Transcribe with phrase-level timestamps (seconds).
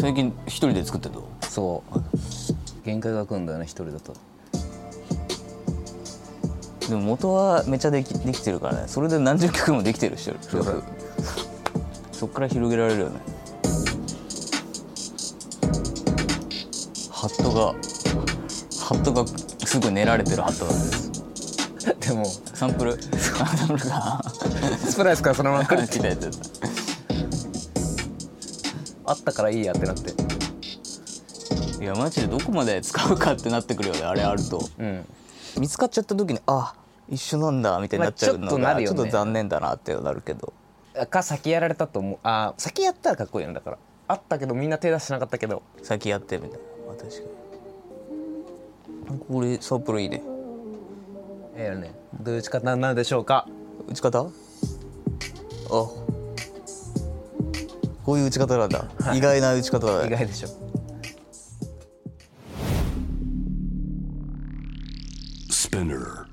[0.00, 1.28] 最近一人で作ってるの？
[1.42, 2.86] そう。
[2.86, 4.14] 限界が来るんだよね一人だと。
[6.88, 8.84] でも元はめちゃできできてるからね。
[8.86, 10.62] それで何十曲もできてる人そ
[12.12, 13.18] そっから広げられるよね。
[17.10, 17.72] ハットが
[18.78, 19.26] ハットが
[19.66, 22.08] すぐ練られてるハットなんです。
[22.08, 22.96] でもサンプル。
[23.18, 24.22] サンプルが
[24.78, 26.30] スプライスからそのまま来る 来たやつ
[29.08, 30.12] あったからいいやってなって。
[31.82, 34.60] いやマジでどこまで使うかってなってくるよねあれあると。
[34.78, 35.04] うん。
[35.58, 36.74] 見つかっちゃった時にあ
[37.08, 38.96] 一緒なんだみたいになっちゃうのまあちょっとなるよね。
[38.96, 40.52] がちょっと残念だなってなるけど。
[41.10, 42.18] か先やられたと思う。
[42.22, 43.78] あ先やったらかっこいいよねだから。
[44.08, 45.62] あったけどみんな手出してなかったけど。
[45.82, 47.16] 先やってみたいな、まあ、確か
[49.12, 49.18] に。
[49.20, 50.22] これサンプルいいね。
[51.56, 53.46] ええよねどういう打ち方なんでしょうか。
[53.88, 54.30] 打ち方？
[55.70, 55.86] あ
[58.08, 60.06] こういう打ち方なんだ、意外な打ち方だね。
[60.06, 60.48] 意外でしょ。
[65.50, 66.24] Spinner.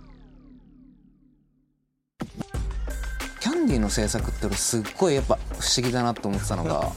[3.41, 6.93] キャンディーの制作って俺すっごいやっぱ不思議だなと思ってたのが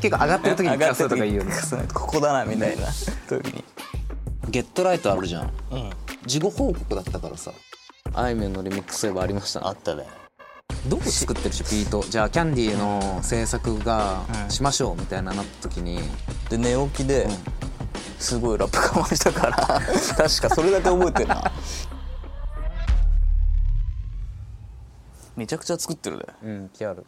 [0.00, 1.52] 結構上がってる時に聞かとかいいよね
[1.92, 2.86] ここだなみたいな。
[3.28, 3.62] 時に。
[4.48, 5.52] ゲットライトあるじゃん。
[5.70, 5.90] うん。
[6.24, 7.52] 事後報告だったからさ
[8.14, 9.66] あいみょんのリミックスそういえばありましたね。
[9.66, 10.06] あったね
[10.88, 12.02] どう作ってるしビート。
[12.08, 16.00] じゃあキャンディーの制作がしましょうみたいななった時に。
[16.48, 17.28] で寝起きで、
[18.18, 19.56] すごいラップかましたから
[20.16, 21.52] 確かそれだけ覚えてるな。
[25.36, 27.04] めちゃくちゃ作ってるねうん気ある。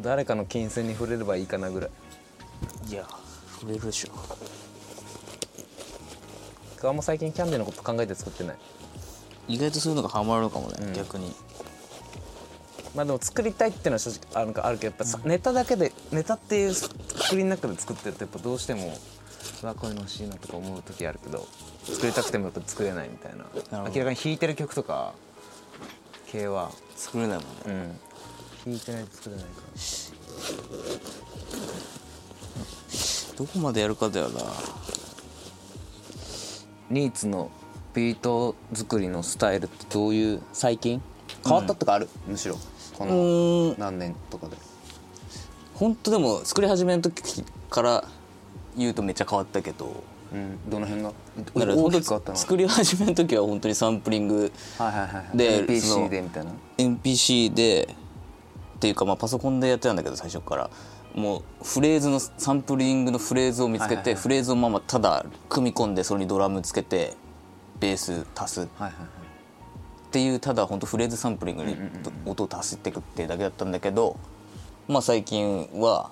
[0.00, 1.90] 誰かの金銭に触れればいいかなぐらい。
[2.88, 3.04] いや
[3.58, 4.10] 触れるでしょ。
[6.88, 8.56] あんま最近キャンディーのこと考えて作ってない
[9.50, 10.92] 意外とそういうのがハマるのかもね、うん。
[10.94, 11.34] 逆に。
[12.94, 18.92] まあでも作りたいっていうのは正直あるかあるけどやっぱさ、ネタだけでネタっていう作りの中で作ってるとやっぱどうしても
[19.62, 21.46] うわこういうの欲しいなとか思う時あるけど
[21.84, 23.44] 作りたくてもやっぱ作れないみたいな。
[23.90, 25.14] 明らかに弾いてる曲とか
[26.26, 27.50] 系は作れないもんね。
[27.66, 28.00] うん。
[28.72, 29.78] 弾いてないと作れないから。
[33.38, 34.40] どこまでやるかだよな。
[36.90, 37.50] ニーツの
[37.94, 41.02] ビート作りのスタイルってどういう最近？
[41.44, 42.56] 変わったとかある、むしろ。
[42.96, 44.56] こうの何年とかで。
[45.74, 48.04] 本当でも作り始めの時から
[48.76, 50.02] 言うとめっちゃ変わったけど。
[50.32, 50.70] うん。
[50.70, 51.12] どの辺が？
[52.36, 57.84] 作り始めの時は本当にサンプリングはいはいはいでそ PC のでみたいな？NPC で
[58.76, 60.70] っていうかまあパソコンでやってたんだけど最初から。
[61.12, 67.16] もうフレーズのサンプリングのフレーズを見つけて、フレーズをままただ組み込んでそれにドラムつけて
[67.80, 68.62] ベース足す。
[68.62, 71.76] っていうただ本当フレーズサンプリングに
[72.26, 74.16] 音を足していくっていうだけだったんだけど
[74.88, 76.10] まあ最近は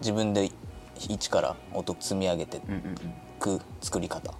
[0.00, 0.50] 自分で
[0.96, 2.60] 一から音積み上げてい
[3.38, 4.34] く作り方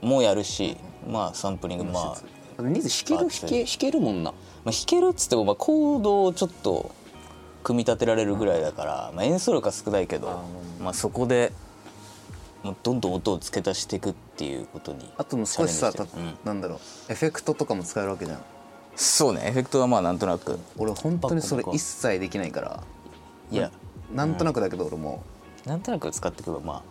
[0.00, 4.32] もやるしまあサンプリングまあニーズ弾ける弾け弾けるもんな。
[4.64, 6.94] まあ、弾けるっつってもまあコードをちょっと
[7.64, 10.42] 組み立てられるぐらいだから、まあ、演奏力は少ないけど
[10.80, 11.52] まあ、そこで
[12.64, 16.38] もうどんどん音を付け足していくっていうことにあともう少しさうん。
[16.44, 16.76] なんだろ
[17.08, 18.42] うエフェクトとかも使えるわけじゃん。
[18.96, 20.58] そうねエフェクトはまあなんとなく。
[20.78, 22.82] 俺本当にそれ一切できないから。
[23.50, 23.70] いや。
[24.14, 25.22] なんとなくだけど俺も。
[25.66, 26.82] なんとなく使っていけばま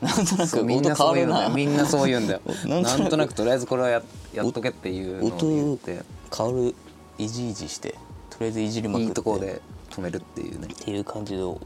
[0.00, 0.04] あ。
[0.06, 1.54] なんとなくみんな音変わるそう言うんだよな。
[1.56, 2.40] みんなそう言うんだよ。
[2.82, 3.34] なんとなく。
[3.34, 4.02] とりあえずこれはや
[4.32, 6.04] やっとけっていうのを言って。
[6.36, 6.74] 変わる
[7.18, 7.96] いじいじして
[8.30, 9.08] とりあえずいじりまくって。
[9.08, 10.68] いいところで止めるっていうね。
[10.72, 11.60] っていう感じを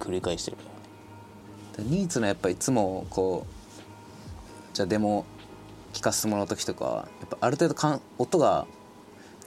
[0.00, 0.56] 繰り返してる
[1.82, 5.24] ニーツのやっぱいつもこうじゃあデモ
[5.92, 8.66] 聞かせてもらう時とかやっぱある程度かん音が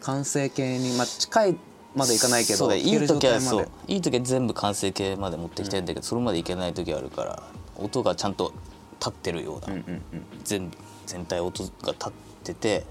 [0.02, 1.56] 完成形に、まあ、近い
[1.96, 7.44] までいかないけそうだいい時はそういい時は全部完成形まで持ってきたいんだけど、それまでいけない時あるから
[7.78, 8.54] 音がちゃんと
[9.00, 10.26] 立ってるような、うんうんうん。
[10.44, 10.72] 全
[11.06, 12.12] 全体音が立っ
[12.44, 12.86] てて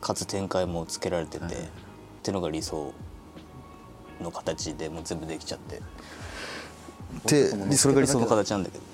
[0.00, 1.48] かつ展開もつけられてて、っ
[2.22, 2.92] てのが理想
[4.20, 5.80] の形でもう全部できちゃって
[7.26, 8.84] でそれが理想の形なんだけど。
[8.84, 8.88] ね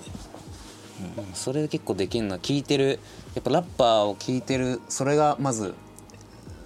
[1.33, 2.99] それ結構できんな聞いてる。
[3.35, 4.81] やっぱラッパーを聞いてる。
[4.89, 5.75] それがまず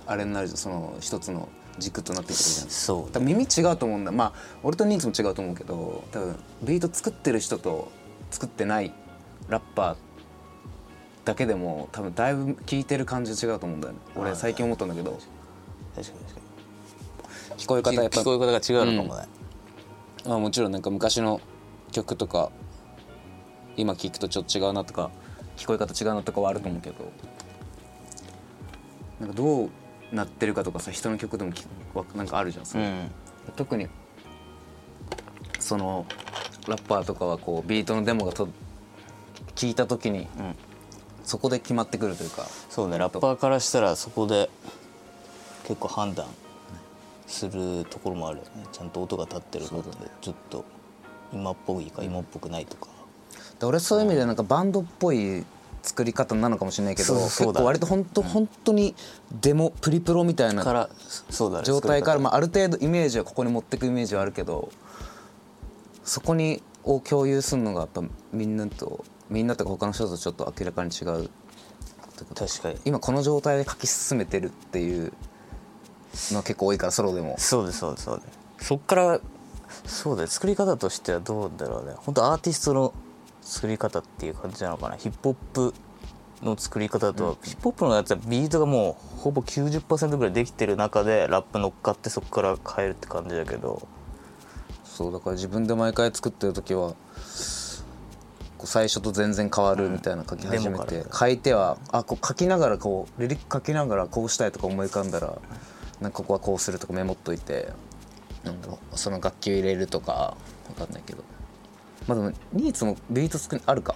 [0.05, 1.49] あれになるじゃんその一つの
[1.79, 2.69] 軸となってくるじゃん。
[2.69, 3.11] そう。
[3.11, 4.11] 多分耳違うと思うんだ。
[4.11, 7.91] まあ俺とニーズも違うと思うけど多分ビート作ってる人と
[8.31, 8.93] 作ってない
[9.47, 9.95] ラッパー
[11.25, 13.99] だけでも多分だいぶ聞いてる感じ違うと思うんだよね。
[14.15, 15.19] 俺最近思ったんだけど。
[15.95, 16.41] 確かに確か
[17.57, 19.38] 聞こえ方やっぱに聞こえ方が違うのかもね、ま
[20.25, 21.41] あもちろんなんか昔の
[21.91, 22.51] 曲とか
[23.77, 25.11] 今聞くとちょっと違うなとか
[25.57, 27.11] 聞こえ方違うなとかはあると思うけど。
[29.19, 29.69] なんかどう
[30.13, 31.51] なってるかとかさ人の曲でも
[32.15, 33.11] なんかあるじゃんそれ、うん。
[33.57, 33.87] 特に
[35.59, 36.05] その
[36.67, 38.47] ラッパーとかはこうビートのデモがと
[39.55, 40.27] 聞いた時に、
[41.25, 42.45] そこで決まってくるというか。
[42.69, 44.49] そうねラッパーからしたらそこで
[45.63, 46.27] 結構判断
[47.29, 48.65] するところもあるよね。
[48.71, 49.89] ちゃんと音が立ってるかって
[50.21, 50.65] ちょっと
[51.31, 52.87] 今っぽいか今っぽくないとか。
[53.59, 55.45] で俺そういう意味でなんかバンドっぽい
[55.81, 58.95] 作り方なのかもしれないけど結構割と本当本当に
[59.41, 60.89] デモプリプロみたいな
[61.63, 64.69] 状態から、まあ、ある程度イメージはここに持ってくイメージはあるけど
[66.03, 68.01] そこにを共有するのがやっぱ
[68.33, 71.29] みんなとみんなとか他の人とちょっと明らかに違う
[72.19, 72.79] 方確かに。
[72.85, 75.13] 今この状態で書き進めてるっていう
[76.31, 77.35] のは結構多いからソロでも。
[77.37, 78.23] そうですそうですそうで
[78.59, 78.67] す。
[78.67, 79.19] そっから
[79.85, 81.93] そうだよ作り方としてはどうだろうね。
[81.97, 82.93] 本当アーティストの
[83.41, 84.97] 作り方っていう感じなのかな。
[84.97, 85.73] ヒップホップ
[86.43, 93.87] の作り方とは、ヒップホップのやつはビートがもうほぼ90%ぐらいできてる中でラップ乗っかってそこから変えるって感じだけど。
[94.99, 96.93] そうだから自分で毎回作ってる時は
[98.65, 105.37] 最初と全然変わるみたいな書き始めてデモから書いてはあこう書きながらこうリリック書きながらこうしたいとか思い浮かんだら
[106.01, 107.69] なんかここはこうするとかメモっといて
[108.43, 110.35] なんだろうその楽器を入れるとかわ
[110.77, 111.23] かんないけど。
[112.07, 113.95] まあでもニーツもビート作りあるか。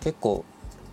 [0.00, 0.44] 結構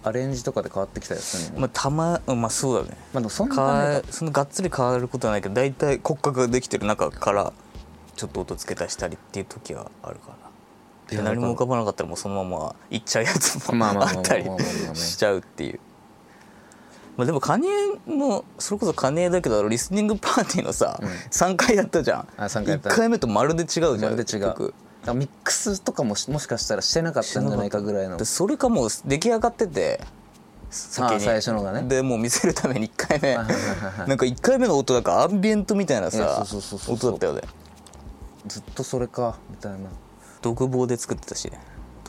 [0.03, 2.97] アレンジとかで変わってきたりするのもまあたままあそうだね。
[3.13, 7.53] まあでもそんなそのがっつり変わることはないけど大体骨格ができてる中から
[8.15, 10.35] ちょっと音付け足したりっていう時はあるか
[11.11, 11.23] な。
[11.23, 14.45] 何も浮かばなかったらもうそのままいっちゃうやつもまあったり
[14.93, 15.79] しちゃうっていう。
[17.19, 17.71] まあ、でもカニエ
[18.07, 20.97] のそれこそカニエだけどリスニングパーティーのさ、
[21.31, 22.27] 3回やったじゃん。
[22.37, 22.91] あ三回やった。
[22.91, 24.73] 1回目とまるで違うじゃんまるで違う。
[25.13, 28.15] ミックスとかもしもしかしたらしてなかったんじゃないかぐらいの。
[28.15, 29.99] でそれかもう出来上がってて
[30.69, 31.19] 先に。
[31.19, 31.81] 最初のがね。
[31.81, 33.35] でもう見せるために1回目。
[33.35, 36.45] なんか1回目の音なんかアンビエントみたいなさ
[36.87, 37.41] 音だったよね。
[38.47, 39.79] ずっとそれかみたいな。
[40.41, 41.59] 独房で作ってたしね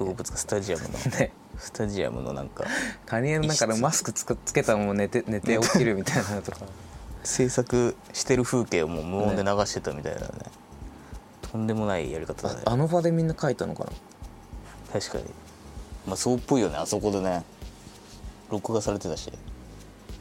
[0.07, 0.89] 独房つかスタジアムの
[1.19, 1.33] ね。
[1.59, 2.65] スタジアムのなんか
[3.05, 6.59] カニエの中でマスクつくつけたまま寝て 寝て起きるみたいなのとか。
[7.23, 10.27] 制作してる風景をもう無音で流してたみたいなね。
[11.43, 12.63] とんでもないやり方だね。
[12.65, 13.91] ああの場でみんな書いたのかな？
[14.99, 15.25] 確かに。
[16.07, 17.45] まあそうっぽいよねあそこでね。
[18.51, 19.31] 録画されてたし。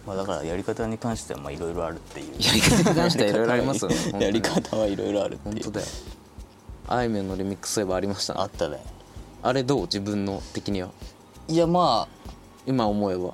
[0.05, 2.33] まあだからやり方に関してはまあいろいろあるっていう。
[2.37, 5.63] やり方に関してはいろいろありますよねやり方はいろいろあるっていう。
[5.63, 5.87] 本当だよ。
[6.89, 8.41] あいみょんのリミックスそういえばありましたね。
[8.41, 8.83] あったね
[9.41, 9.81] あれどう？
[9.83, 10.89] 自分の的には？
[11.47, 12.29] いやまあ
[12.65, 13.33] 今思えば。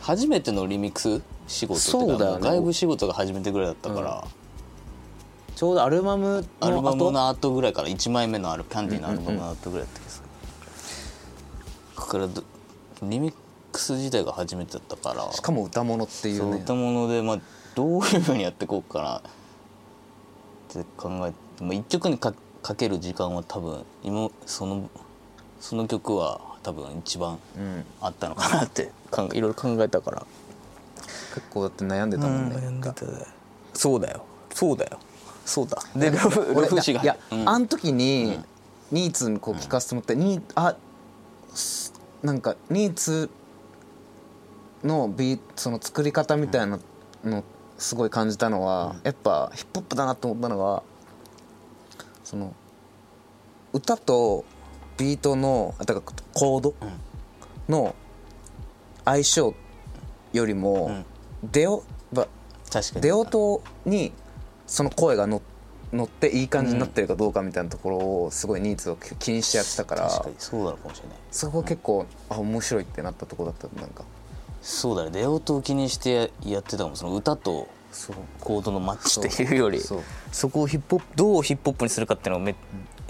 [0.00, 2.42] 初めてのリミックス仕事っていそうだよね。
[2.42, 4.24] か外部仕事が初めてぐらいだったから、
[5.54, 10.22] ちょうどアルバムのアルバム後の後ぐらいから1枚目のあるキャンディーのアルバムの後ぐらいだったけどさ、
[11.96, 12.42] だからど
[13.02, 13.34] リミッ
[13.72, 15.30] クス自体が初めてだったから。
[15.32, 17.40] しかも歌物っていそううね歌物で、まあ、
[17.74, 19.18] どういうふうにやっていこうかな。
[19.18, 19.22] っ
[20.72, 22.32] て考えて、まあ、1曲にか
[22.62, 24.88] かける時間は多分今その
[25.60, 30.26] その曲は多分一番うんあったのかなって考えいろいろ考えたから。
[31.34, 32.56] 結構だって悩んでたもんね。
[32.56, 33.06] 悩んでた。
[33.06, 33.26] ね
[33.72, 34.24] そうだよ。
[34.52, 34.98] そうだよ。
[35.44, 35.82] そうだ。
[35.94, 37.02] でルフル俺フ氏が。
[37.02, 37.48] いや、うん。
[37.48, 38.40] あん時に、
[38.90, 40.76] ニーツにこう聞かせてもらって、ニーあ
[41.54, 41.92] す
[42.22, 43.30] なんかニーツ
[44.84, 46.78] のビーその作り方みたいな
[47.24, 47.44] の
[47.78, 50.82] すごい感じたのは、やっぱヒップホップだなと思ったのが
[52.24, 52.54] その
[53.72, 54.44] 歌と
[55.00, 56.00] ビートのだから
[56.34, 56.74] コード？
[57.68, 57.94] の
[59.06, 59.54] 相性
[60.32, 61.04] よりも、
[61.42, 62.28] 出よば
[62.70, 63.00] 確かに。
[63.00, 64.12] 出音に
[64.66, 65.40] その声がの
[65.92, 74.04] 乗っていい感じになってるかどうかみたいなところをすごいニーズを気にしてやってたから確かにそうなのかもしれないそこ結構あ面白いってなったとこだったなんか。
[74.62, 75.10] そうだね。
[75.10, 77.66] 出音を気にしてやってたかもその歌と
[78.38, 82.54] コードのマッチっ ていうよりそこをヒップホップどうヒップホップにするかっていうのがめ、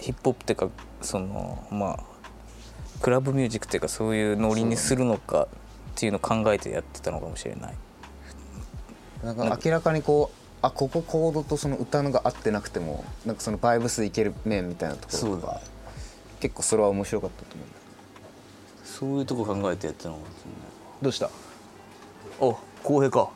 [0.00, 0.68] ヒップホップっていうか
[1.02, 2.00] そのまあ
[3.00, 5.48] クラブミュージックっていうかそういうノリにするのかっ
[5.94, 7.74] ていうのを考えてやってたのかもしれない。
[9.24, 15.60] なんか明らかにこうあここコードとその歌のが合ってなくてもなんかそのバイブスいける面みたいなところとか
[16.40, 17.66] 結構それは面白かったと思う。
[18.84, 20.30] そういうとこ考えてやってたのかもし
[21.02, 21.26] どうした？
[21.26, 21.40] れない
[22.40, 23.30] お公平か。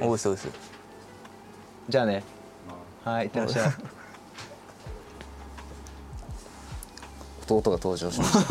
[0.00, 0.48] おいしいおいしい
[1.88, 2.22] じゃあね。
[3.04, 3.70] はいいってらっしゃい
[7.48, 8.48] 弟が登場しまし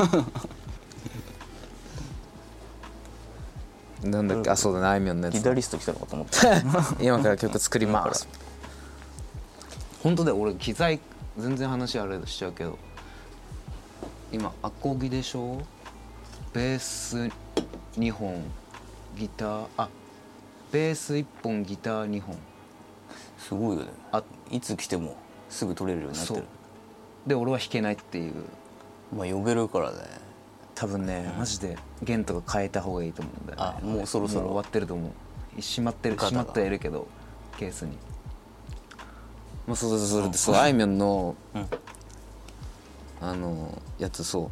[4.04, 4.08] た。
[4.08, 4.50] なんだっけ？
[4.52, 5.36] あそうだねあいみょんのやつ。
[5.36, 6.58] ギタリスト来たのかと思った。
[7.04, 8.28] 今から曲作ります。
[10.04, 11.00] 本当だよ俺機材
[11.38, 12.78] 全然話あれしちゃうけど。
[14.32, 15.62] 今アコギでしょ？
[16.54, 17.30] ベース
[17.98, 18.44] 2本
[19.18, 19.90] ギターあ
[20.72, 22.38] ベース1本ギター2本。
[23.40, 23.92] すごいよね。
[24.12, 25.16] あいつ来ても
[25.50, 26.40] すぐ取れるようになってる。
[26.42, 26.48] そう。
[27.30, 28.34] で俺は弾けないっていう
[29.16, 29.98] まあ呼べるからね。
[30.76, 33.78] 多分ね、マジで弦とか変えた方がいいと思うんだよね。
[33.82, 34.42] あもうそろそろ。
[34.42, 35.12] も終わってると思
[35.58, 35.62] う。
[35.62, 37.08] しまってるしまってはいるけど
[37.58, 37.98] ケースに。
[39.66, 40.08] まあそうそうそう。
[40.08, 41.68] それでそうあいみょんの、うん。
[43.22, 44.52] あのやつそ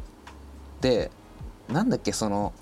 [0.80, 0.82] う。
[0.82, 1.10] で
[1.68, 2.54] なんだっけその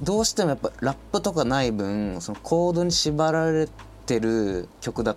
[0.00, 3.68] どうしてもやっぱラップとかない分そのコードに縛られ
[4.06, 5.16] てる曲だっ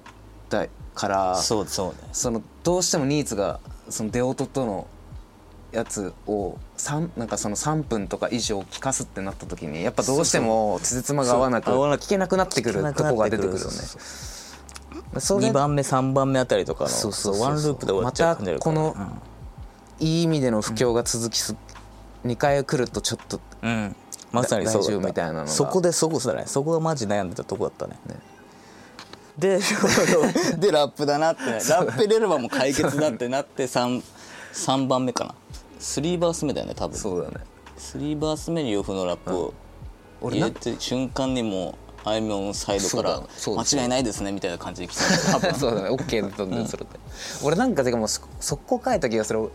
[0.50, 2.10] たからそうそうね。
[2.14, 4.88] そのどうしてもニーズがその出音との
[5.72, 13.60] やつを三なんかその3分とか以上聞かすってなった時にやっぱどうしてもつじつまが合わなく聞けなくなってくるとこが出てくるよね。
[13.60, 18.96] そうそうそれ2番目3番目あたりとかのそうそうワンループで終わっちゃうまたこ
[20.00, 21.56] いい意味での不況が続きす、
[22.26, 23.96] 2回来るとちょっとうん、うん
[24.32, 25.48] まさにそうみたいなのが。
[25.48, 26.44] そこでそこだね。
[26.46, 27.98] そこがマジ悩んでたとこだったね。
[29.38, 29.60] で
[30.58, 31.44] でラップだなって。
[31.46, 34.04] ラップ入れればもう解決だってなって 3,
[34.54, 35.36] 3番目かな
[35.80, 36.98] 3バース目だよね多分。
[36.98, 37.46] そうだね。
[37.78, 39.54] 3バース目に洋風のラップを
[40.22, 45.40] 入れて瞬間にもうあいみょんサイドから間違いないですねみたいな感じで来たの。
[45.40, 45.54] 多分。
[45.56, 45.90] そうだね。
[45.90, 46.90] OK だったんだよそれで。
[47.44, 49.52] 俺なんかてかもうそ速攻書いた気がする。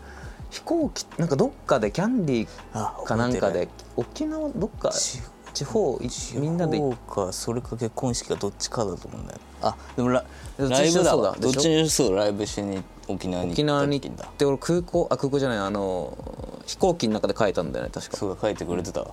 [0.53, 5.19] 飛行機なんかどっかでキャンディあーかなんかで沖縄どっかち
[5.51, 10.23] 地方いみんなでそうかそれか結婚式かどっちかだと思うんだよあでもラ
[10.57, 11.35] ライブだわ。
[11.39, 16.17] どっちにそうライブしに沖縄に沖縄に行って俺空港あ空港じゃないあの
[16.65, 18.17] 飛行機の中で書いたんだよね確か。
[18.17, 19.01] そうだ書いてくれてた。
[19.01, 19.11] わ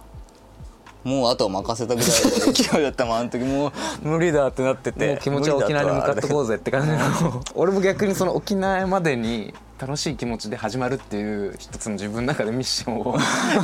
[1.02, 2.10] もうあとは任せたぐらい。
[2.46, 3.72] の 勢いだったもんあの時もう。
[4.02, 7.42] 無理だってなってて気持ちは沖縄に向かってこうぜって感じの。
[7.54, 13.14] 俺も逆にその沖縄までに楽しい気持ちで始まるっていう一つの自分の中でミッションを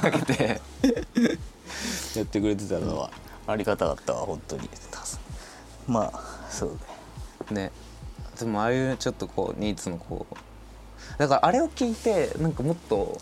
[0.00, 0.60] かけて。
[2.16, 3.10] やってくれてたのは
[3.46, 4.68] ありがたかったわ本当に。
[5.86, 7.64] まあそうね。
[7.64, 7.70] ね
[8.44, 13.20] でもああいうちょっとこうニーツのこうだからあれを聞いてなんかもっと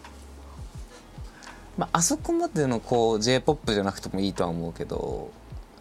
[1.76, 5.30] まああそこまでのこう j p o p じゃなくてもいいとは思うけど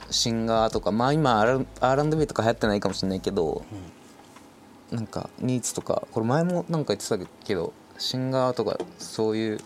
[0.10, 1.42] シンガーとかまあ今
[1.80, 3.64] R&B とか流行ってないかもしれないけど、
[4.92, 9.60] なんかニーツとかこれ前もなんか言ってたけどシンガーとかそういう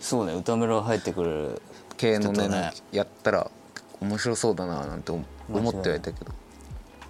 [0.00, 1.62] そうね歌メロ入ってくる
[1.96, 2.72] 系のねね。
[2.92, 3.50] やったら
[4.00, 6.32] 面白そうだななんて思思ってはいたけど。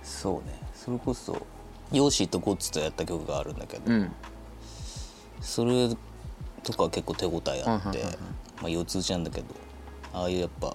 [0.02, 0.58] そうね。
[0.74, 1.46] それこそ
[1.92, 4.12] ヨーシーとゴッツとやった曲があるんだけど、うん。
[5.40, 5.88] それ
[6.62, 8.02] とか結構手応えあって、
[8.60, 9.46] まあ四つ打ちなんだけど
[10.12, 10.74] ああいうやっぱ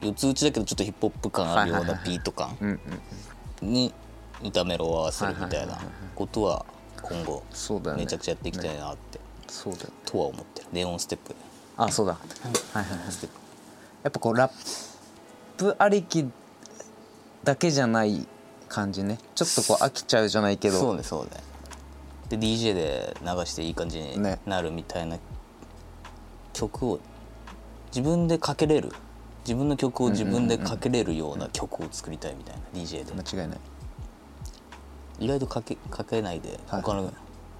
[0.00, 2.56] 四つ打ちだけどちょっとヒップホップ感あるようなビート感
[3.60, 3.92] に
[4.42, 5.78] 炒めろを合わせるみたいな
[6.14, 6.64] ことは
[7.02, 7.42] 今後
[7.96, 10.68] めちゃくちゃやっていきたいなってそうだよとは思ってる。
[10.72, 11.34] ネオンステップ。
[11.76, 12.14] あそうだ。
[12.14, 12.98] はいはいはい。
[14.02, 14.52] やっぱこうラッ
[15.56, 16.26] プありき
[17.44, 18.26] だけじゃない
[18.72, 19.18] 感じね。
[19.34, 20.78] ちょっとこう飽きちゃうじゃないけど。
[20.78, 21.30] そうねそうね。
[22.30, 24.40] で DJ で流していい感じにね。
[24.46, 25.18] なるみたいな
[26.54, 27.00] 曲を
[27.94, 28.92] 自分でかけれる？
[29.44, 33.12] 自分の曲を自分でかけれるような曲を作りたいみたいな DJ で。
[33.12, 33.58] 間違いない。
[35.20, 36.82] 意外とかけかけないではい。
[36.82, 37.12] 他の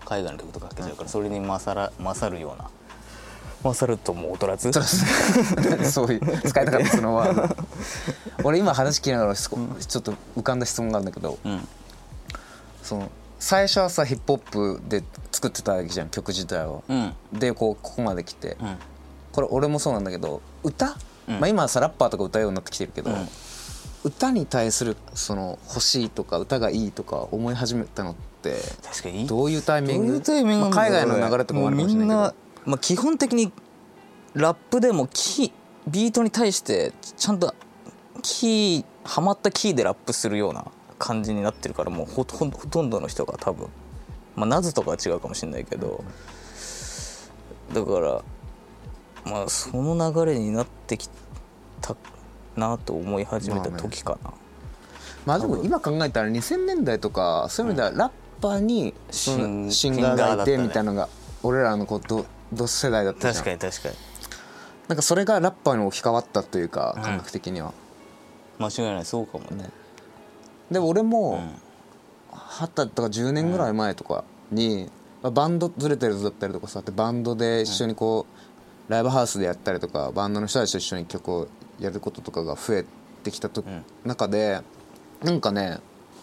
[0.04, 2.70] 海外の曲とかかけちゃうからそれに勝ら勝るような
[3.68, 4.72] 勝るとも劣らず。
[5.90, 7.56] そう いう使いたかったそのワード。
[8.44, 11.68] 俺今話聞きながらちょっと浮かんだ質問があるんだけどうん。
[12.82, 16.82] その最初はさヒップホップで作ってたわけじゃん曲自体を。
[16.88, 17.14] うん。
[17.32, 18.56] でこうここまで来て。
[18.60, 18.76] うん。
[19.32, 20.96] これ俺もそうなんだけど歌、
[21.28, 21.40] うん。
[21.40, 23.28] まあ、今はさラッパーとか歌うようになってきてるけど、うん。
[24.04, 29.26] 歌に対するその欲しいとか歌がいいとか思い始めたのって確かに。
[29.26, 30.20] どういうタイミング？
[30.70, 32.04] 海外の流れとかもあるかもしれないけど。
[32.04, 33.52] うみんな、まあ、基本的に
[34.34, 35.52] ラップでもキー
[35.88, 37.54] ビートに対してちゃんと
[38.22, 40.66] キーハマったキーでラップするような
[40.98, 43.68] 感じになってるからもうほとんどほとんどの人が多分
[44.36, 46.04] まあナズとかは違うかもしれないけど
[47.74, 48.22] だから
[49.24, 51.08] まあその流れになってき
[51.80, 51.96] た
[52.56, 54.32] なと思い始めた時かな、
[55.26, 61.08] まあでも今考えたら2000年代とかそういう意味ではラッパーにシンガーがいてみたいなのが
[61.42, 62.00] 俺らのこう
[62.52, 63.48] 同同世代だったじゃん。
[63.48, 63.94] に確かに。
[64.88, 67.72] なんかそれがラッパーに置き換わったというか感覚的には、
[68.58, 69.70] 間違いないそうかもね。
[70.70, 71.54] で俺うもん。
[72.32, 74.90] 二十歳とか10年ぐらい前とかに、
[75.22, 78.26] まあバンドズレてるぞだったりとかさってバンドで一緒にこ
[78.88, 82.84] う、ライブハウスでやったりとかバンドの人たちと一緒に曲をやることとかが増え
[83.22, 83.84] てきたと、ん。
[84.04, 84.60] 中で
[85.22, 85.78] なんかね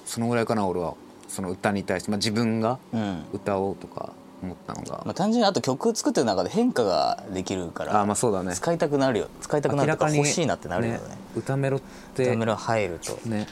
[0.06, 0.96] そのぐらいかな俺は。
[1.28, 3.24] その歌に対して、まあ、自分がうん。
[3.34, 8.54] 歌おうとか思ったのが、まあ、単純にあと曲作ってる中で変化ができるからあまあそうだね。
[8.54, 9.28] 使いたくなるよ。
[9.42, 11.00] 使いたくなるとか欲しいなってなるよね。
[11.36, 11.82] 歌メロっ
[12.16, 13.18] てダメラ入ると。
[13.28, 13.48] ね。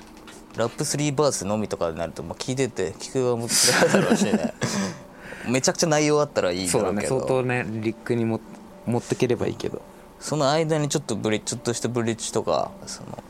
[0.56, 4.54] ラップ3バースのみとかになると、まあ、聞いてて聞く側も辛いだろうしね
[5.48, 7.06] めちゃくちゃ内容あったらいいんだそうだね。
[7.06, 8.40] 相当ねリックにも
[8.86, 9.82] 持ってければいいけど。
[10.20, 13.24] その間にちょっとブリちょっとしたブリッジとかその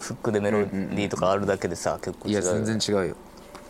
[0.00, 2.64] フックでメロディーとかあるだけでさ、結構違いうやよね。
[2.66, 3.16] 全然違うよ。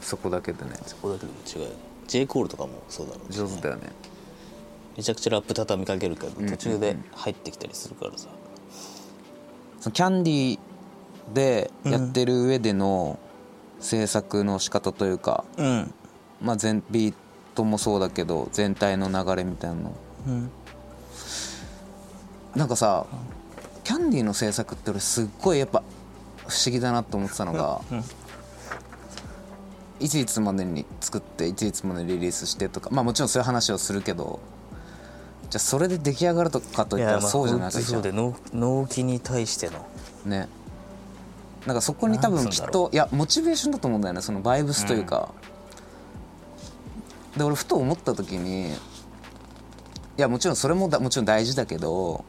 [0.00, 0.72] そこだけでね。
[0.84, 1.68] そこだけでも違うよ。
[1.68, 3.92] ね J コールとかもそうだろうし上手だよね。
[4.96, 8.28] めちゃくちゃラップ畳みかけるけど途中で入ってきたりするからさ、
[9.80, 13.18] そのキャンディーでやってる上での
[13.80, 15.94] 制作の仕方というか、うん。
[16.40, 17.14] まあ、全ビー
[17.54, 19.92] トもそうだけど全体の流れみたいなの。
[20.26, 20.50] うん。
[22.54, 23.06] なんかさ
[23.82, 25.82] キャンディーの制作って俺すっごいやっぱ
[26.46, 27.80] 不思議だなと思ってたのが、
[30.04, 34.38] いついつまでに作っていついつまでにリリースしてとかまあもちろんそういう話をするけど
[35.49, 39.87] じゃあそれで出来上がるとかといったらそうじゃないほんとそうで納納期に対しての。
[40.26, 40.49] ね。
[41.66, 45.32] なんかそこに多分きっといやモチベーションだと思うんだよねそのバイブスというか、
[47.38, 48.75] で俺ふと思った時にい
[50.18, 52.26] やもちろんそれもだもちろん大事だけど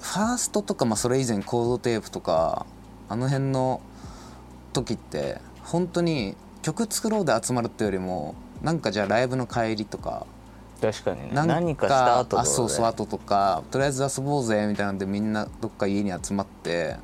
[0.00, 2.66] ファーストとか、まあ、それ以前コードテープとか
[3.08, 3.80] あの辺の
[4.72, 5.40] 時って
[5.70, 10.26] 本当に曲作ろうで集まるってよりもなんかじゃあライブの帰りとか
[10.80, 11.30] 確かにね。
[11.32, 16.96] 何かした後とかあそうそう後とかとりあえず遊ぼうぜみたいなんでみんなどっか家に集まって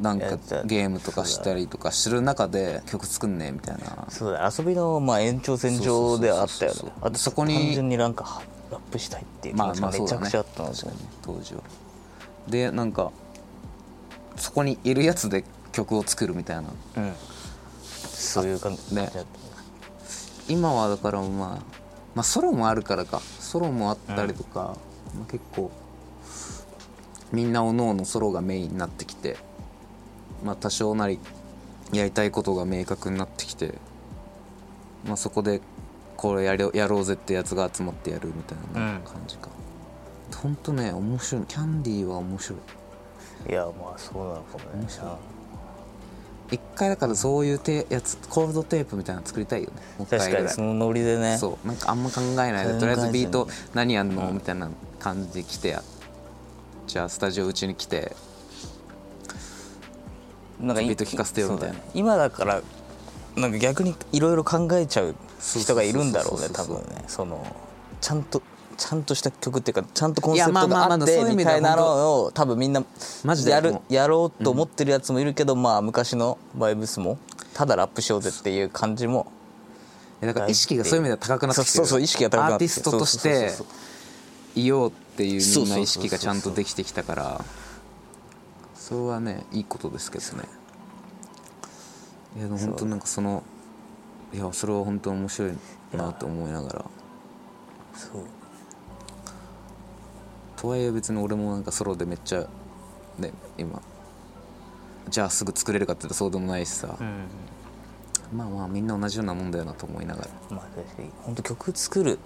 [0.00, 4.06] なんかゲームとかしたりとかする中で曲作んねみたいな。
[4.08, 6.92] そうだ遊びのまあ延長線上ではあったよね。
[7.02, 11.60] あとそこに単純になんかラップしたいっていう気まあ持ちがめちゃくちゃあったので、確かに当時は。
[12.48, 13.12] でなんか
[14.36, 16.62] そこにいるやつで曲を作るみたいな。
[16.96, 17.12] うん
[18.22, 19.26] そういう感じねだった
[20.48, 21.28] 今はだからまあ
[22.14, 23.20] まあソロもあるからか。
[23.52, 24.76] ソロもあったりとか、
[25.14, 25.70] まあ、結構
[27.32, 29.36] みんなおのおのソロがメインになってきて
[30.44, 31.18] まあ多少なり
[31.92, 33.74] やりたいことが明確になってきて
[35.06, 35.60] まあそこで
[36.16, 39.48] これやろやろうぜってやつが集まってやるみたいな感じか、
[40.36, 41.44] ほんとね面白い。
[41.46, 42.56] キャンディーは面白
[43.48, 43.50] い。
[43.50, 44.86] いやまあそうなのかもね
[46.52, 49.76] 一回だからそういうてやつコールドテープみたいなの作りたいよね。
[49.98, 50.32] もう一回ぐらい。
[50.44, 51.38] 確かにそのノリでね。
[51.38, 51.66] そう。
[51.66, 55.82] なんかあんま考えないでとりあえずビート何やんのみたいな感じで来てや
[56.86, 58.14] じゃあスタジオうちに来て
[60.60, 61.78] なんかいビート聞かせてよみたいな。
[61.94, 62.62] 今だから
[63.34, 67.04] なんか逆にいろいろ考えちゃう人がいるんだろうね多分ね。
[67.08, 67.44] その
[68.00, 68.42] ちゃんと
[68.82, 72.82] ちゃんとした曲っていうかちゃんとコンセプトがあってみたいなのを多分みんな
[73.22, 73.52] マジで？
[73.52, 77.16] やるもやろうと思ってるやつもいるけど、まあ昔のバイブスも
[77.54, 79.30] ただラップしようぜっていう感じも
[80.20, 81.76] えだから意識がそういう意味では高くなってきてる？
[81.76, 83.50] そうそうそう意識が高くなってアーティストとして
[84.56, 87.44] いようっていうみんな意識がちゃんとできてきたから。
[88.74, 90.42] それはねいいことですけどね。
[92.36, 93.44] いやでも本当なんかその
[94.34, 95.52] いやそれは本当面白い
[95.94, 96.84] なと思いながら。
[97.94, 98.24] そう
[100.62, 102.46] とはいえ別に俺もなんかソロでめっちゃ
[103.18, 103.82] ね今
[105.08, 107.24] じゃあすぐ作れるかって言ったらそうでもないしさ、うん
[108.32, 110.28] まあまあみんな同じようなもんだよなと思いながら。
[110.50, 111.10] まあ確かに。
[111.20, 112.18] 本当曲作る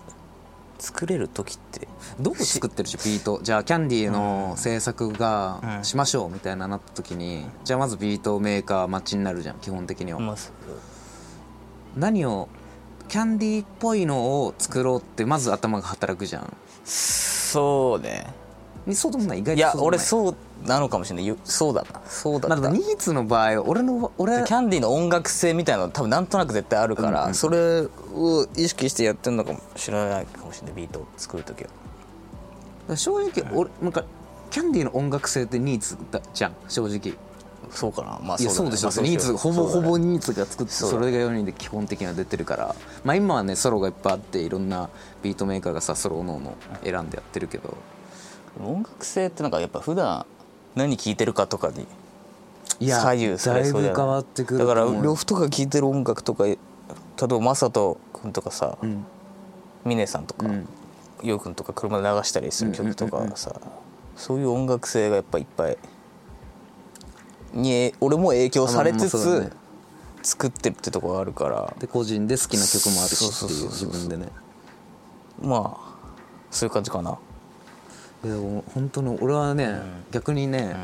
[0.78, 1.88] 作れる時って
[2.20, 3.40] どう作ってるしビート。
[3.42, 5.84] じゃあキャンディーの制作がうん。
[5.84, 10.36] しましょうみたいななった時にじゃあまずビートメーカー待ちになるじゃん基本的には、まあ
[11.96, 12.48] 何を
[13.08, 16.56] キャンディーっぽいのを作ろうってまず頭が働くじゃん
[17.56, 18.26] そうね。
[18.94, 19.40] そうでもない？
[19.40, 19.80] 意外いやとい。
[19.80, 21.26] 俺そうなのかもしれない。
[21.26, 27.34] ゆそうだなそうだった、ニーツの場合俺の俺キャンディーの音楽性みたいなの多分なんとなく絶対あるから、うんうん。
[27.34, 27.82] それ
[28.14, 30.76] を意識してやってるのかもしれないかもしれない。
[30.76, 31.64] ビートを作る時
[32.88, 32.96] は。
[32.96, 34.04] 正直俺なんか
[34.50, 36.54] キャンディーの音楽性ってニーツだじゃん。
[36.68, 37.16] 正直
[37.70, 38.18] そうかな。
[38.22, 42.74] まあいやそうでしょ、ニーツほぼほぼニーツが作ってそれが4人で基本的には出てるから。
[43.04, 44.88] まあ今はねソロがいっぱいあっていろんな
[45.22, 47.76] ビートメーカーがさソロのの選んでやってるけど。
[48.64, 50.24] 音楽性ってなんかやっぱ普段
[50.74, 51.86] 何聴いてるかとかに
[52.80, 53.92] いや左右されそうじゃない？
[53.92, 56.58] だいぶ変わってくるだから呂布とか聴いてる音楽とか例え
[57.18, 59.04] ば雅人君とかさうん。
[59.84, 60.66] 峰さんとかうん。
[61.22, 63.54] 陽君とか車で流したりする曲とかはさ
[64.16, 65.76] そういう音楽性がやっぱいっぱい
[67.56, 69.52] に俺も影響されつつ
[70.22, 71.74] 作ってるってとこがあるから。
[71.78, 74.28] で個人で好きな曲もあるしっていう自分でね。
[75.40, 75.86] まあ
[76.50, 77.18] そういう感じかな、
[78.22, 80.74] 本当に俺はね、逆にね、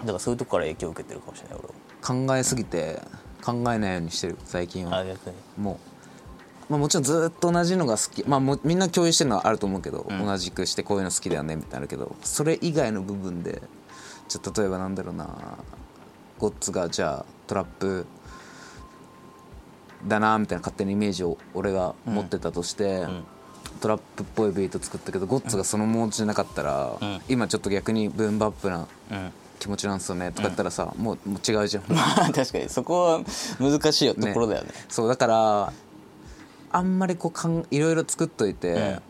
[0.00, 3.02] だからそういうとこから影響を受けてるかもしれない俺考えすぎて
[3.42, 4.92] 考えないようにしてる最近は。
[4.92, 5.36] はあ逆に。
[5.58, 5.80] も
[6.68, 8.24] う、まあ、もちろんずっと同じのが好き。
[8.28, 10.24] まあみんな共有してるのはあると思うけど、ん。
[10.24, 13.62] 同じくしてこういうの好きだよねみたいなのあるけどそれ以外の部分で
[14.28, 15.58] じゃあ例えばなんだろうな。
[16.38, 18.06] ゴッツがじゃあトラップ
[20.06, 23.06] だなみたいな勝手なイメージを俺が持ってたとして、
[23.80, 27.20] トラップっぽいビート作ったけどゴッツがそのモードじゃなかったら、ん。
[27.28, 29.32] 今ちょっと逆にブーンバップなうん。
[29.58, 31.84] 気持ちなんですよねとか言ったらさ、もうもう違うじゃん。
[31.92, 33.20] まあ確かにそこは
[33.58, 34.70] 難しいよところだよね。
[34.88, 35.72] そうだから
[36.70, 39.00] あんまりこうかんいろいろ作っといて、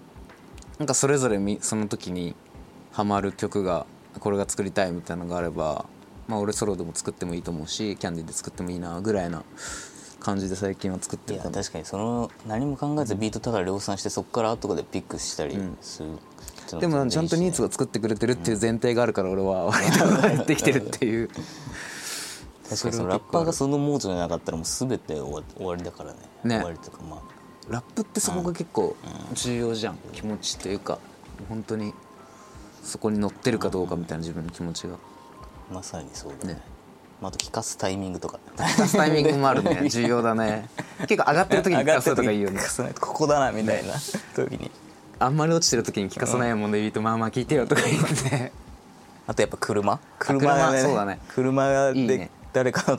[0.78, 2.34] なんかそれぞれみその時に
[2.92, 3.84] ハマる曲が
[4.18, 5.86] これが作りたいみたいなのがあれば
[6.26, 9.42] まあ俺ソロでも作ってもいいと思うしキャンディーで作ってもいいなぐらいな
[10.20, 11.50] 感じで最近は作ってるかな。
[11.52, 16.10] 確かにその何も考えずビートただ量産してそこから後でピックしたりする。
[16.10, 16.12] う
[16.74, 21.30] のでもちゃんとニーツが作ってくれてるっていう前提があるから俺は 割と入ってきてるっていう。
[22.68, 26.18] 確かにそのラッパーがそのモードじゃなかったらもう全て終わりだからね。
[26.44, 26.56] ね。
[26.56, 27.20] 終わりとかまあ。
[27.70, 28.94] ラップってそこが結構
[29.32, 29.98] 重要じゃん。
[30.12, 30.98] 気持ちというか
[31.48, 31.94] 本当に
[32.82, 34.96] そこに乗ってるかどうかみたいな自分の気持ちが。
[35.72, 36.54] まさにそうだね。
[36.54, 36.62] ね。
[37.20, 38.38] まあ、あと聞かすタイミングとか。
[38.56, 39.88] 聞かすタイミングもあるね。
[39.88, 40.68] 重要だね。
[41.08, 42.60] 結構上がってる時に聞かすとかいいよね。
[42.60, 43.94] 聞かさないとここだなみたいな。
[44.34, 44.70] 時に。
[45.18, 48.52] あんまり落ちてる時に聞かさないもんねビートまあまあ聞いてよとか言って。
[49.26, 50.00] あとやっぱ車？
[50.18, 51.18] 車車で、そうだね。
[51.28, 52.98] 車で誰か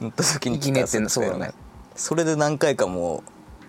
[0.00, 1.52] 乗った時に聞かすってそうだね。
[1.96, 3.24] それで何回かも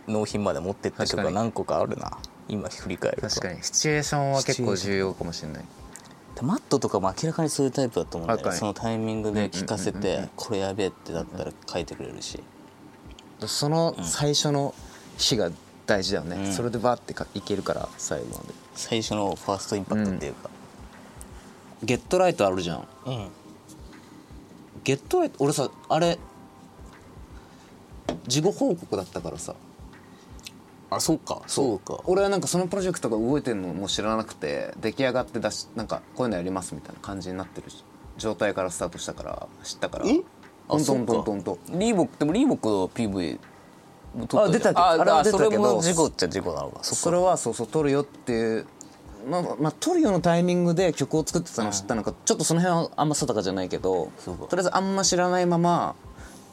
[0.07, 2.17] う納品まで持ってった曲確か何個かあるな
[2.51, 3.29] 今振り返ると。
[3.29, 3.63] 確かに。
[3.63, 5.65] シチュエーションは結構重要かもしれない。
[6.35, 8.57] でマットとかも明らかにそういうタイプだと思うんだよね。
[8.57, 12.43] そのタイミングで聞かせてこれやべえってなったら書いてくれるし。
[13.47, 14.75] その最初の
[15.17, 15.49] 日が
[15.87, 16.53] 大事だよね、うん。
[16.53, 18.53] それでバーってかいけるから最後まで。
[18.75, 20.49] 最初のファーストインパクトっていうか。
[21.83, 22.87] ゲットライトあるじゃん。
[23.05, 23.29] うん。
[24.83, 26.19] ゲットライト俺さあれ
[28.27, 29.55] 事後報告だったからさ
[30.91, 31.41] あそうか。
[31.47, 31.79] そう。
[31.79, 31.99] か。
[32.05, 37.67] 俺はなんかそのプロジェクトが動いてるのも知らなくて出来上がって出しなんかこういうのやりますみたいな感じになってる
[38.17, 40.05] 状態からスタートしたから知ったから。
[40.07, 40.21] え？
[40.69, 43.39] あトントンリーボックでもリーボックの PV
[44.37, 46.83] あ出たああれはあそ出たけどれも事故っちゃ事故なのか。
[46.83, 48.65] それはそうそう撮るよっていう
[49.29, 55.95] まあ、まあ、撮るよのタイミングで曲を作ってたのを知ったのか、ちょっとその辺はあんま定かじゃないけどとりあえずあんま知らないまま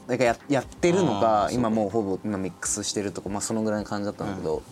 [0.09, 4.63] なんかややってるのあかー今もうほぼ今ミックスしてるとか、まあ、そのぐらいの感じだったんだけど、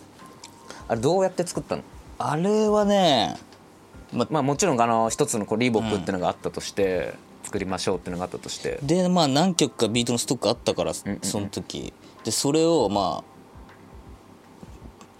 [0.87, 1.83] あれどうやって作ったの？
[2.17, 3.37] あれはね
[4.11, 8.79] ままあもちろんあの一つのこうリーボックっていうのがあったとして、作りましょうっていうのがあったとして。
[8.81, 11.05] でまあ何曲かビートのストックあったからそ
[11.39, 11.93] の時。
[12.23, 13.37] でそれをまあ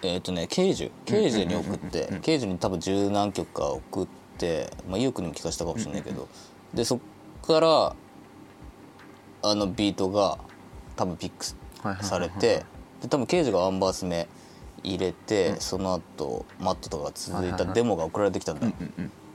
[0.02, 4.08] えっ、とね刑事刑事に送って刑事に多分十何曲か送っ
[4.40, 6.28] てまあ意欲にも聞かせたかもしれないけど。
[6.74, 7.00] でそっ
[7.46, 7.96] から
[9.42, 10.38] あのビートが
[10.96, 12.66] 多分ピックされて
[13.02, 14.28] で多分刑事がワンバース目
[14.84, 18.74] 入れて、その後マットとかが続いたデモが送られてきたんだよ、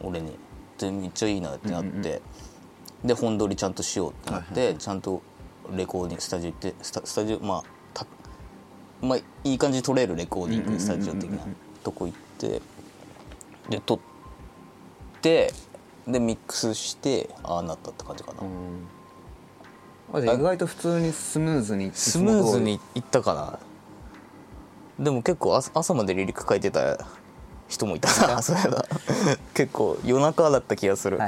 [0.00, 0.38] 俺に。
[0.78, 2.22] でめっちゃいいなってなって、
[3.04, 5.22] で本撮りちゃんとしようってなって、ちゃんと
[5.76, 8.06] レコーディングスタジオ行ってスタスタジオまあた
[9.00, 11.38] まあいい感じに撮れるレコーディングスタジオ的な
[11.84, 12.60] とこ行って
[13.68, 13.98] で撮っ
[15.20, 15.52] て
[16.06, 18.40] でミックスしてああなったって感じかな、
[20.20, 23.58] 意外と普通にスムーズにスムーズにいったかな
[25.04, 26.98] でも結構朝朝までリリック書いてた
[27.72, 28.42] 人もいたな。
[28.42, 28.84] それだ
[29.54, 31.18] 結構夜中だった気がする、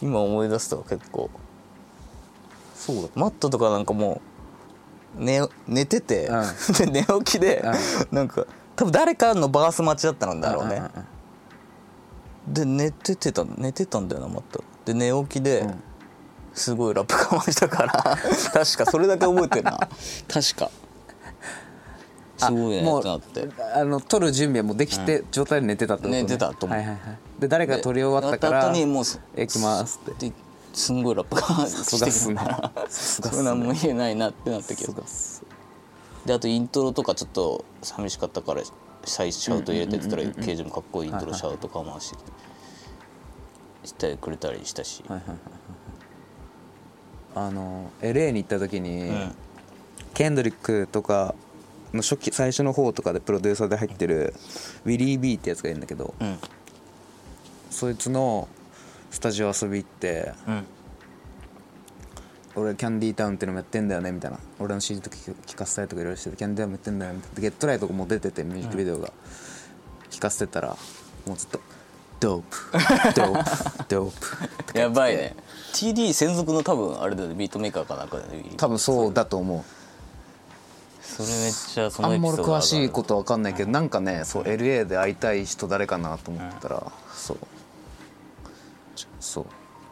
[0.00, 1.30] 今思い出すと結構。
[2.74, 3.08] そうだ。
[3.14, 4.22] マットとかなんかも
[5.18, 6.32] う寝寝てて、う
[6.78, 7.64] で寝起きで、
[8.12, 10.90] なんか多分誰かのバース待ちだったんだろうね、んんん
[12.46, 14.62] で寝ててた寝てたんだよなマット。
[14.84, 15.82] で寝起きで、ん
[16.58, 17.92] すごいラップ我慢したから。
[18.52, 19.88] 確かそれだけ覚えてるな。
[20.28, 20.70] 確か。
[22.36, 26.78] すごいねもうあの撮る準備はもうできて、状態で寝てたってこと、ね、寝てたと思う。
[26.78, 27.18] はいはいはい。
[27.40, 29.04] で誰か撮り終わったからにもう
[29.36, 30.28] 「行きます」って。
[30.28, 30.34] で
[30.72, 34.94] すんごいラップ我慢してきたからそれ何も言えないなってなったけど。
[36.24, 38.62] であとイントロとかちょっと寂しかったから
[39.04, 42.18] 最初シャウト入れてって言ったら刑事もかっこいいイントロシャウト我慢して
[43.84, 45.02] してくれたりしたし、
[47.46, 49.34] あの LA に行った時に、ん。
[50.14, 51.34] ケンドリックとか
[51.94, 54.34] の初期最初の方とかでプロデューサーで入ってる
[54.84, 56.38] ウィリー・ビーってやつがいるんだけど、うん。
[57.70, 58.48] そいつの
[59.10, 60.66] スタジオ遊び行ってうん。
[62.56, 64.38] 俺キャンディータウンっていうのもやってんだよねみたいな。
[64.58, 67.36] 俺の CD とか聞かせたりとかいろいろしててキャンディータウンもやってんだよみたいな。
[67.36, 69.12] でゲットライトも出ててミュージックビデオが、
[70.10, 70.76] 聞かせてたら
[71.26, 71.60] もうずっと
[72.20, 72.56] 「ドープ
[73.14, 75.36] ドープドープやばいね
[75.72, 79.62] TD 専属の多分あれだよねビートメーカーかなんかで、ね、多分そうだと思う。
[81.02, 87.38] それめっちゃそあんまのエピソード俺詳しいことわかんないけどなんかねそう LA で会いたい人誰かなと思ったらそう。
[89.20, 89.46] そう。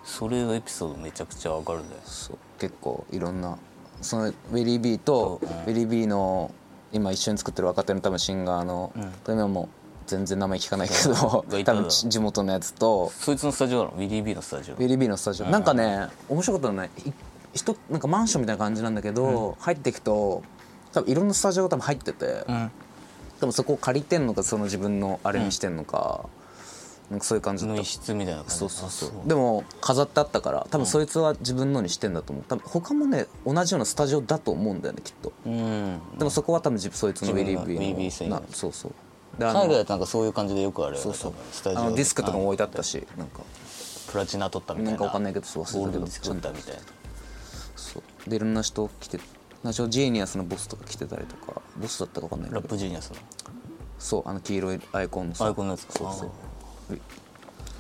[0.05, 1.87] それのエピソードめちゃくちゃわかるね。
[2.05, 2.39] そう。
[2.59, 3.59] 結構いろんな
[4.01, 6.55] そのウェリービーとウェリービーの
[6.93, 8.93] 今一緒に作ってる若手の多分シンガーの、
[9.27, 9.69] 今もう
[10.07, 13.11] 全然名前聞かないけど多分地元のやつと。
[13.11, 13.90] そいつのスタジオなの？
[13.97, 14.75] ウィリー・ビーのスタジオ。
[14.75, 15.47] ウェリービーのスタジオ。
[15.47, 17.12] なんかね面白かったのねい
[17.59, 20.42] 人なんかマンションみたいな感じなんだけど、入っていくと
[20.92, 22.71] 多分いろんなスタジオが多分入ってて、ん。
[23.40, 26.29] 多分そこを借りてんのかその自分のあれにしてんのか、
[27.11, 28.57] なんかそういう感じの一室みたいな感じ。
[28.57, 29.29] そうそうそう。
[29.29, 32.45] でも飾ってあったから多分そいつは自分のにしてんだと思う。
[32.49, 35.33] 多分他もね同じようなスタジオだと思うんだよねきっと。
[35.45, 36.01] うん。
[36.19, 38.92] でもそこは多分自分そいつのウェリービーのそうそう
[39.39, 41.35] 海外だとなんかそういう感じでよくあるそうそう。
[41.53, 43.41] スタジオディスクとかも置いてあたったしなんか
[44.11, 44.91] プラチナ取ったみたいな。
[44.93, 46.81] なんかわかんないけどそう忘れたけど取ったみたいな。
[47.77, 48.31] そう。
[48.31, 49.21] でいろんな人来て
[49.62, 53.17] ナジョジーニアスのボスとか来てたりとかボスだったかわかんないけラどップジーニアスの？
[53.99, 55.93] そうあの黄色いアイコンのさアイコンのやつか。
[55.95, 56.31] そうそう。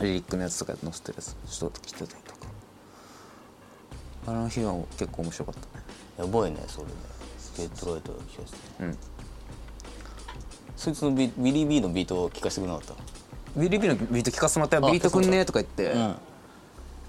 [0.02, 2.46] リリックのやつとか載せてるやつ人と来てたりとか。
[4.26, 5.84] あの日は結構面白かったね。
[6.18, 6.92] やばいねそれね。
[7.56, 8.98] デトロイト聞かせてうん
[10.76, 12.96] そいつのビウィリー・ビーのビートを聞かせてくれなかっ
[13.56, 16.16] ウィリービーのビート聞かせてもらったビートくんねとか言って、たうん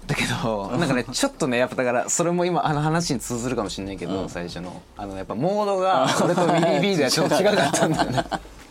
[0.08, 4.82] だけどなんかねちょっとねやっぱだからそれも今あの話に通ずるかもしれないけど、最初の。
[4.96, 8.24] あのやっぱモードが俺とウィリー・ビーではちょっと違かったんだよね。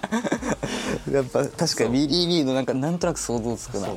[1.12, 3.90] やっぱ確かにウィリー・ビーのなんかなんとなく想像つくな